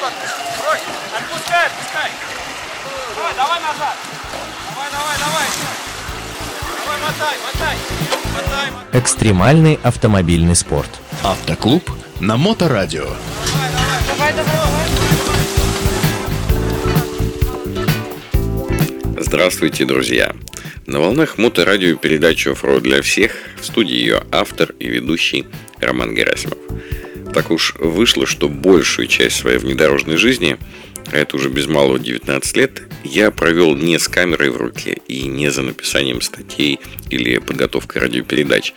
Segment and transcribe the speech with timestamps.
[0.00, 0.82] Брось.
[1.16, 2.10] Отпускай, отпускай.
[3.16, 3.96] Давай, давай назад.
[4.70, 5.48] Давай, давай, давай.
[6.84, 7.76] Давай, мотай, мотай.
[8.34, 9.00] Мотай, мотай.
[9.00, 10.90] Экстремальный автомобильный спорт.
[11.22, 11.90] Автоклуб
[12.20, 13.04] на Моторадио.
[13.04, 14.56] Давай, давай, давай.
[19.18, 20.34] Здравствуйте, друзья!
[20.86, 25.46] На волнах моторадио передачу «Оффроуд для всех» в студии ее автор и ведущий
[25.80, 26.58] Роман Герасимов.
[27.36, 30.56] Так уж вышло, что большую часть своей внедорожной жизни,
[31.12, 35.24] а это уже без малого 19 лет, я провел не с камерой в руке и
[35.24, 38.72] не за написанием статей или подготовкой радиопередач.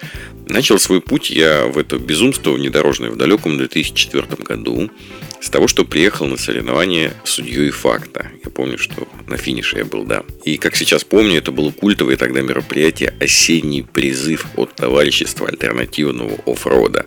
[0.49, 4.91] Начал свой путь я в это безумство внедорожное в далеком 2004 году
[5.41, 8.27] с того, что приехал на соревнования судьей факта.
[8.43, 10.23] Я помню, что на финише я был, да.
[10.43, 17.05] И как сейчас помню, это было культовое тогда мероприятие «Осенний призыв от товарищества альтернативного оффрода».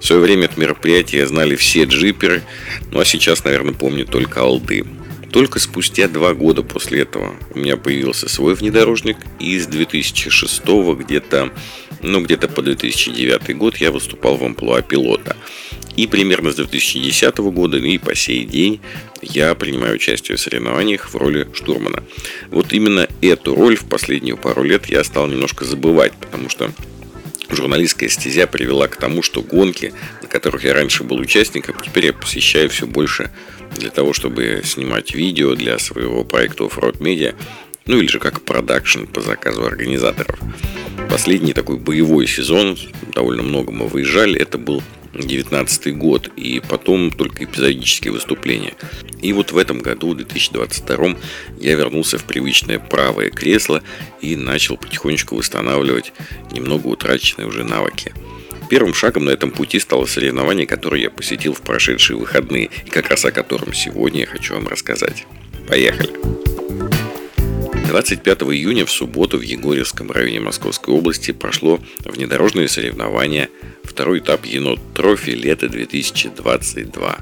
[0.00, 2.42] В свое время это мероприятие знали все джиперы,
[2.90, 4.84] ну а сейчас, наверное, помню только алды.
[5.32, 10.62] Только спустя два года после этого у меня появился свой внедорожник, и с 2006
[10.98, 11.52] где-то,
[12.00, 15.36] ну где-то по 2009 год я выступал в амплуа пилота.
[15.96, 18.80] И примерно с 2010 года и по сей день
[19.22, 22.02] я принимаю участие в соревнованиях в роли штурмана.
[22.50, 26.70] Вот именно эту роль в последнюю пару лет я стал немножко забывать, потому что
[27.48, 32.12] журналистская стезя привела к тому, что гонки, на которых я раньше был участником, теперь я
[32.12, 33.30] посещаю все больше
[33.76, 37.34] для того, чтобы снимать видео для своего проекта Offroad Media,
[37.86, 40.38] ну или же как продакшн по заказу организаторов.
[41.08, 42.76] Последний такой боевой сезон,
[43.14, 44.82] довольно много мы выезжали, это был
[45.14, 48.74] 19 год, и потом только эпизодические выступления.
[49.22, 51.16] И вот в этом году, в 2022,
[51.60, 53.82] я вернулся в привычное правое кресло
[54.20, 56.12] и начал потихонечку восстанавливать
[56.52, 58.12] немного утраченные уже навыки.
[58.68, 63.08] Первым шагом на этом пути стало соревнование, которое я посетил в прошедшие выходные, и как
[63.08, 65.24] раз о котором сегодня я хочу вам рассказать.
[65.68, 66.55] Поехали!
[67.88, 73.48] 25 июня в субботу в Егорьевском районе Московской области прошло внедорожное соревнование
[73.84, 77.18] второй этап Енот Трофи лето 2022.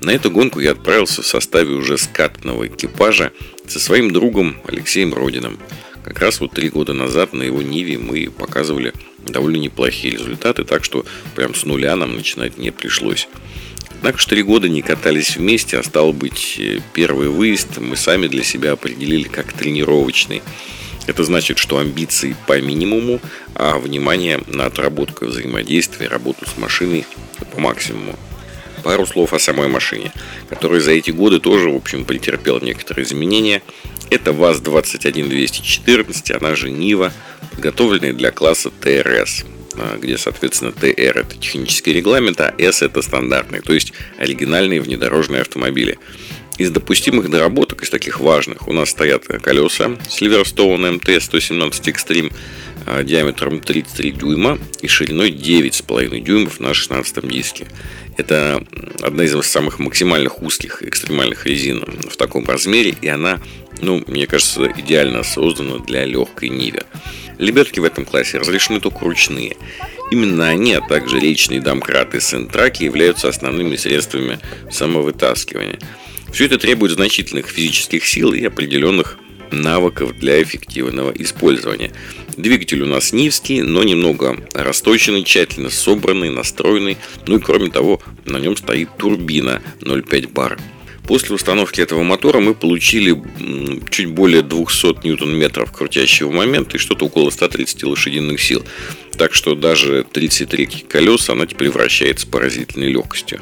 [0.00, 3.32] На эту гонку я отправился в составе уже скатного экипажа
[3.66, 5.58] со своим другом Алексеем Родиным.
[6.04, 8.92] Как раз вот три года назад на его Ниве мы показывали
[9.26, 13.26] довольно неплохие результаты, так что прям с нуля нам начинать не пришлось.
[14.04, 18.26] Однако что три года не катались вместе, а стал быть э, первый выезд мы сами
[18.26, 20.42] для себя определили как тренировочный.
[21.06, 23.18] Это значит, что амбиции по минимуму,
[23.54, 27.06] а внимание на отработку взаимодействия, работу с машиной
[27.54, 28.14] по максимуму.
[28.82, 30.12] Пару слов о самой машине,
[30.50, 33.62] которая за эти годы тоже, в общем, претерпела некоторые изменения.
[34.10, 37.10] Это ВАЗ-21214, она же Нива,
[37.52, 39.46] подготовленная для класса ТРС.
[39.76, 45.42] А, где, соответственно, ТР это технический регламент, а С это стандартный, то есть оригинальные внедорожные
[45.42, 45.98] автомобили.
[46.56, 52.32] Из допустимых доработок, из таких важных, у нас стоят колеса Silverstone MT 117 Extreme
[53.02, 57.66] диаметром 33 дюйма и шириной 9,5 дюймов на 16 диске.
[58.16, 58.64] Это
[59.02, 63.40] одна из самых максимальных узких экстремальных резин в таком размере, и она,
[63.84, 66.84] ну, мне кажется, идеально создана для легкой Ниве.
[67.38, 69.56] Лебедки в этом классе разрешены только ручные.
[70.10, 74.38] Именно они, а также речные домкраты сентраки являются основными средствами
[74.70, 75.78] самовытаскивания.
[76.32, 79.18] Все это требует значительных физических сил и определенных
[79.50, 81.92] навыков для эффективного использования.
[82.36, 86.96] Двигатель у нас низкий, но немного расточенный, тщательно собранный, настроенный.
[87.26, 90.58] Ну и кроме того, на нем стоит турбина 0,5 бар.
[91.06, 93.22] После установки этого мотора мы получили
[93.90, 98.64] чуть более 200 ньютон-метров крутящего момента и что-то около 130 лошадиных сил.
[99.18, 103.40] Так что даже 33 колеса она теперь вращается поразительной легкостью.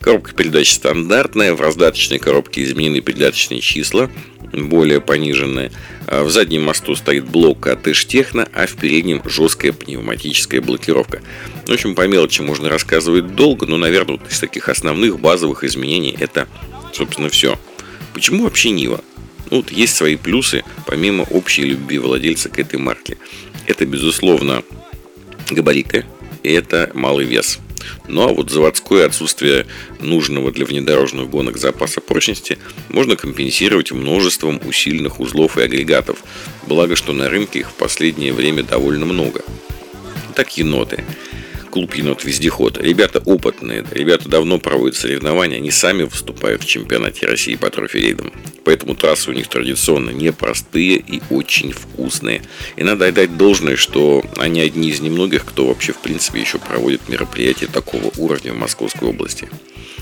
[0.00, 4.08] Коробка передач стандартная, в раздаточной коробке изменены передаточные числа,
[4.52, 5.72] более пониженные.
[6.06, 11.22] А в заднем мосту стоит блок АТШ Техно, а в переднем жесткая пневматическая блокировка.
[11.66, 16.48] В общем, по мелочи можно рассказывать долго, но, наверное, из таких основных базовых изменений это
[16.92, 17.58] Собственно, все.
[18.14, 19.02] Почему вообще Нива?
[19.50, 23.18] Ну, вот есть свои плюсы, помимо общей любви владельца к этой марке.
[23.66, 24.62] Это, безусловно,
[25.50, 26.06] габариты
[26.42, 27.58] и это малый вес.
[28.08, 29.66] Ну а вот заводское отсутствие
[30.00, 32.58] нужного для внедорожных гонок запаса прочности
[32.88, 36.18] можно компенсировать множеством усиленных узлов и агрегатов.
[36.66, 39.42] Благо, что на рынке их в последнее время довольно много.
[40.34, 41.04] Так еноты
[41.70, 42.76] клуб «Енот Вездеход».
[42.78, 48.32] Ребята опытные, ребята давно проводят соревнования, они сами выступают в чемпионате России по трофи-рейдам.
[48.64, 52.42] Поэтому трассы у них традиционно непростые и очень вкусные.
[52.76, 57.08] И надо отдать должное, что они одни из немногих, кто вообще в принципе еще проводит
[57.08, 59.48] мероприятия такого уровня в Московской области.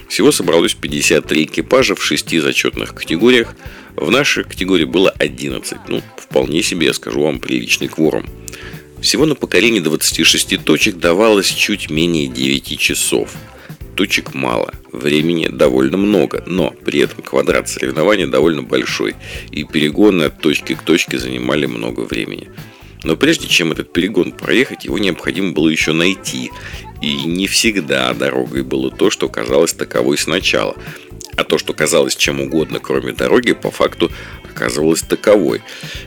[0.09, 3.55] Всего собралось 53 экипажа в шести зачетных категориях.
[3.95, 5.77] В нашей категории было 11.
[5.89, 8.27] Ну, вполне себе, я скажу вам, приличный кворум.
[9.01, 13.33] Всего на покорение 26 точек давалось чуть менее 9 часов.
[13.95, 19.15] Точек мало, времени довольно много, но при этом квадрат соревнования довольно большой,
[19.51, 22.51] и перегоны от точки к точке занимали много времени.
[23.05, 26.51] Но прежде чем этот перегон проехать, его необходимо было еще найти.
[27.01, 30.77] И не всегда дорогой было то, что казалось таковой сначала.
[31.37, 34.11] А то, что казалось чем угодно, кроме дороги, по факту
[34.45, 35.63] оказывалось таковой.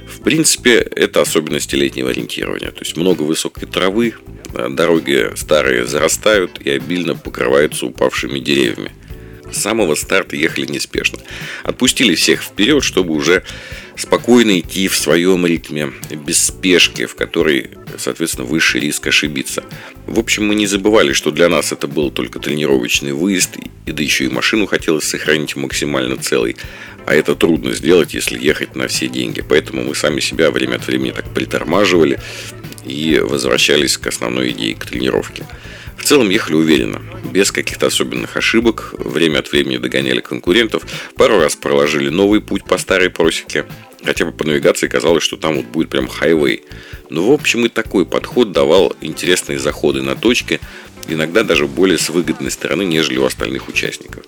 [0.05, 2.71] В принципе, это особенности летнего ориентирования.
[2.71, 4.15] То есть много высокой травы,
[4.53, 8.91] а дороги старые зарастают и обильно покрываются упавшими деревьями.
[9.51, 11.19] С самого старта ехали неспешно.
[11.63, 13.43] Отпустили всех вперед, чтобы уже
[13.97, 19.63] спокойно идти в своем ритме, без спешки, в которой, соответственно, выше риск ошибиться.
[20.07, 24.01] В общем, мы не забывали, что для нас это был только тренировочный выезд, и да
[24.01, 26.55] еще и машину хотелось сохранить максимально целой.
[27.05, 29.41] А это трудно сделать, если ехать на все деньги.
[29.47, 32.19] Поэтому мы сами себя время от времени так притормаживали
[32.85, 35.45] и возвращались к основной идее, к тренировке.
[36.01, 36.99] В целом ехали уверенно,
[37.31, 40.81] без каких-то особенных ошибок, время от времени догоняли конкурентов,
[41.15, 43.65] пару раз проложили новый путь по старой просеке,
[44.03, 46.63] хотя бы по навигации казалось, что там вот будет прям хайвей.
[47.11, 50.59] Но в общем и такой подход давал интересные заходы на точке,
[51.07, 54.23] иногда даже более с выгодной стороны, нежели у остальных участников.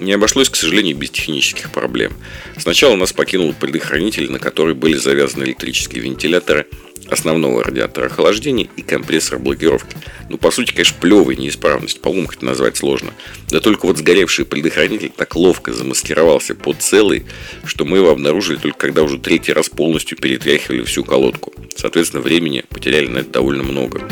[0.00, 2.14] Не обошлось, к сожалению, без технических проблем.
[2.56, 6.66] Сначала нас покинул предохранитель, на который были завязаны электрические вентиляторы–
[7.10, 9.96] основного радиатора охлаждения и компрессора блокировки.
[10.28, 13.12] Ну, по сути, конечно, плевая неисправность, поломка это назвать сложно.
[13.50, 17.24] Да только вот сгоревший предохранитель так ловко замаскировался под целый,
[17.64, 21.52] что мы его обнаружили только когда уже третий раз полностью перетряхивали всю колодку.
[21.76, 24.08] Соответственно, времени потеряли на это довольно много.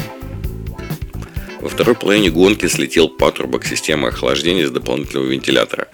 [1.63, 5.87] Во второй половине гонки слетел патрубок системы охлаждения с дополнительного вентилятора.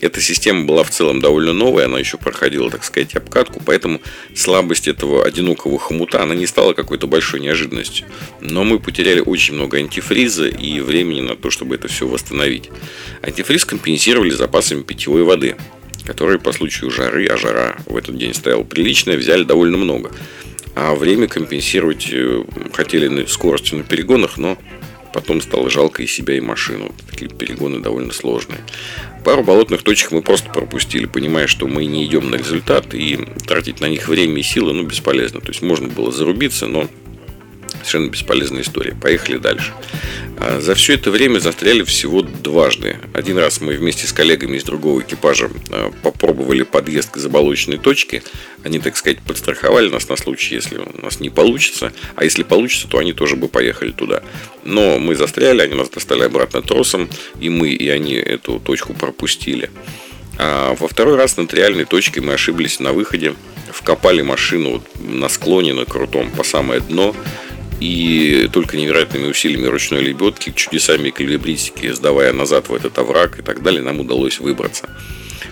[0.00, 4.00] Эта система была в целом довольно новая, она еще проходила, так сказать, обкатку, поэтому
[4.34, 8.06] слабость этого одинокого хомута, она не стала какой-то большой неожиданностью.
[8.40, 12.70] Но мы потеряли очень много антифриза и времени на то, чтобы это все восстановить.
[13.22, 15.56] Антифриз компенсировали запасами питьевой воды,
[16.06, 20.10] которые по случаю жары, а жара в этот день стояла приличная, взяли довольно много.
[20.74, 24.56] А время компенсировать э, хотели скоростью на перегонах, но
[25.12, 26.94] потом стало жалко и себя, и машину.
[27.10, 28.60] Такие перегоны довольно сложные.
[29.24, 33.16] Пару болотных точек мы просто пропустили, понимая, что мы не идем на результат, и
[33.46, 35.40] тратить на них время и силы ну, бесполезно.
[35.40, 36.88] То есть можно было зарубиться, но
[37.82, 38.94] совершенно бесполезная история.
[38.94, 39.72] Поехали дальше.
[40.40, 42.96] А, за все это время застряли всего дважды.
[43.12, 48.22] Один раз мы вместе с коллегами из другого экипажа а, попробовали подъезд к заболоченной точке.
[48.64, 51.92] Они, так сказать, подстраховали нас на случай, если у нас не получится.
[52.16, 54.22] А если получится, то они тоже бы поехали туда.
[54.64, 57.10] Но мы застряли, они нас достали обратно тросом.
[57.38, 59.70] И мы, и они эту точку пропустили.
[60.38, 63.34] А во второй раз над реальной точкой мы ошиблись на выходе.
[63.70, 67.14] Вкопали машину на склоне, на крутом, по самое дно
[67.80, 73.62] и только невероятными усилиями ручной лебедки, чудесами эквилибристики, сдавая назад в этот овраг и так
[73.62, 74.88] далее, нам удалось выбраться.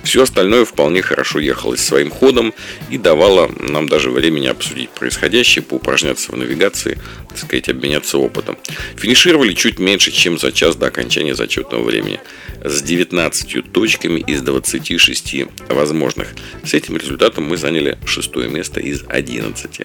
[0.03, 2.55] Все остальное вполне хорошо ехалось своим ходом
[2.91, 6.99] и давало нам даже времени обсудить происходящее, поупражняться в навигации,
[7.29, 8.57] так сказать, обменяться опытом.
[8.97, 12.21] Финишировали чуть меньше, чем за час до окончания зачетного времени.
[12.65, 16.29] С 19 точками из 26 возможных.
[16.65, 19.83] С этим результатом мы заняли шестое место из 11.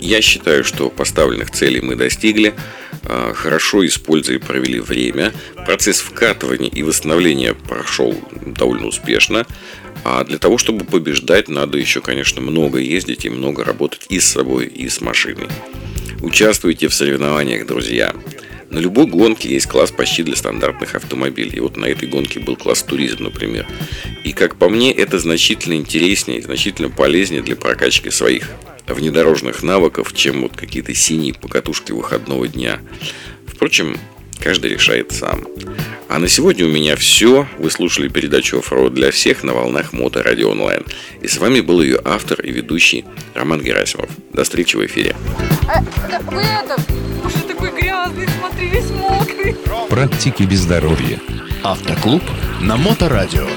[0.00, 2.54] Я считаю, что поставленных целей мы достигли,
[3.08, 5.32] а, хорошо использовали, провели время.
[5.64, 9.46] Процесс вкатывания и восстановления прошел довольно успешно.
[10.04, 14.26] А для того, чтобы побеждать, надо еще, конечно, много ездить и много работать и с
[14.26, 15.48] собой, и с машиной.
[16.20, 18.14] Участвуйте в соревнованиях, друзья.
[18.70, 21.56] На любой гонке есть класс почти для стандартных автомобилей.
[21.56, 23.66] И вот на этой гонке был класс туризм, например.
[24.24, 28.50] И как по мне, это значительно интереснее, значительно полезнее для прокачки своих
[28.88, 32.80] внедорожных навыков, чем вот какие-то синие покатушки выходного дня.
[33.46, 33.96] Впрочем,
[34.40, 35.46] каждый решает сам.
[36.08, 37.48] А на сегодня у меня все.
[37.58, 40.84] Вы слушали передачу «Оффроуд для всех» на волнах Мото Радио Онлайн.
[41.20, 44.08] И с вами был ее автор и ведущий Роман Герасимов.
[44.32, 45.16] До встречи в эфире.
[45.68, 46.76] А, да, вы это,
[47.24, 49.56] уже такой грязный, смотри, весь мокрый.
[49.88, 51.18] Практики без здоровья.
[51.64, 52.22] Автоклуб
[52.60, 53.48] на Моторадио.